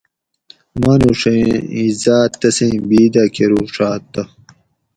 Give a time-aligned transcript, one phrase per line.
[0.81, 4.23] مانوڄیں عزات تسیں بِید دہ کروڛات تہ